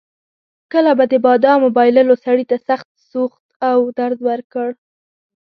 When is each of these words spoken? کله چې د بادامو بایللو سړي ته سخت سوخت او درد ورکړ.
کله 0.71 0.91
چې 0.99 1.05
د 1.11 1.13
بادامو 1.25 1.67
بایللو 1.77 2.15
سړي 2.25 2.45
ته 2.51 2.57
سخت 2.67 2.87
سوخت 3.11 3.43
او 3.69 3.79
درد 3.97 4.19
ورکړ. 4.29 4.69